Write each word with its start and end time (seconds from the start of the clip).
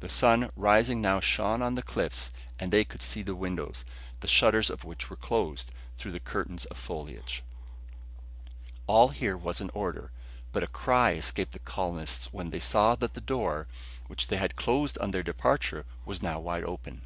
The 0.00 0.08
rising 0.56 0.96
sun 0.96 1.00
now 1.00 1.20
shone 1.20 1.62
on 1.62 1.76
the 1.76 1.82
cliff 1.84 2.32
and 2.58 2.72
they 2.72 2.82
could 2.82 3.02
see 3.02 3.22
the 3.22 3.36
windows, 3.36 3.84
the 4.18 4.26
shutters 4.26 4.68
of 4.68 4.82
which 4.82 5.08
were 5.08 5.14
closed, 5.14 5.70
through 5.96 6.10
the 6.10 6.18
curtains 6.18 6.64
of 6.64 6.76
foliage. 6.76 7.44
All 8.88 9.10
here 9.10 9.36
was 9.36 9.60
in 9.60 9.70
order; 9.70 10.10
but 10.52 10.64
a 10.64 10.66
cry 10.66 11.12
escaped 11.12 11.52
the 11.52 11.60
colonists 11.60 12.32
when 12.32 12.50
they 12.50 12.58
saw 12.58 12.96
that 12.96 13.14
the 13.14 13.20
door, 13.20 13.68
which 14.08 14.26
they 14.26 14.38
had 14.38 14.56
closed 14.56 14.98
on 14.98 15.12
their 15.12 15.22
departure, 15.22 15.86
was 16.04 16.20
now 16.20 16.40
wide 16.40 16.64
open. 16.64 17.02